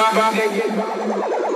[0.00, 0.14] Bye.
[0.14, 1.46] Bye.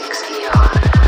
[0.00, 0.99] Six ER.